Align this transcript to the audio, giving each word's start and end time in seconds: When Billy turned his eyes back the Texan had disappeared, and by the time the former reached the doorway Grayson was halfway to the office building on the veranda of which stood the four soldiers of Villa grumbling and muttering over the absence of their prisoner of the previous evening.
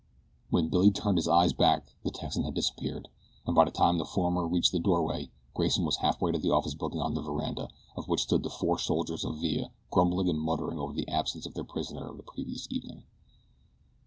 When 0.49 0.67
Billy 0.69 0.89
turned 0.89 1.19
his 1.19 1.27
eyes 1.27 1.53
back 1.53 1.93
the 2.01 2.09
Texan 2.09 2.41
had 2.43 2.55
disappeared, 2.55 3.07
and 3.45 3.53
by 3.55 3.65
the 3.65 3.69
time 3.69 3.99
the 3.99 4.03
former 4.03 4.47
reached 4.47 4.71
the 4.71 4.79
doorway 4.79 5.29
Grayson 5.53 5.85
was 5.85 5.97
halfway 5.97 6.31
to 6.31 6.39
the 6.39 6.49
office 6.49 6.73
building 6.73 6.99
on 6.99 7.13
the 7.13 7.21
veranda 7.21 7.69
of 7.95 8.07
which 8.07 8.21
stood 8.23 8.41
the 8.41 8.49
four 8.49 8.79
soldiers 8.79 9.23
of 9.23 9.37
Villa 9.39 9.69
grumbling 9.91 10.27
and 10.27 10.41
muttering 10.41 10.79
over 10.79 10.93
the 10.93 11.07
absence 11.07 11.45
of 11.45 11.53
their 11.53 11.63
prisoner 11.63 12.07
of 12.09 12.17
the 12.17 12.23
previous 12.23 12.67
evening. 12.71 13.03